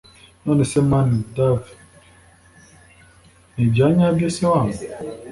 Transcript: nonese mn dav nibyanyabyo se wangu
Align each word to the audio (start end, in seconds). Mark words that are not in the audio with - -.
nonese 0.43 0.77
mn 0.91 1.09
dav 1.35 1.59
nibyanyabyo 3.55 4.27
se 4.35 4.43
wangu 4.51 4.81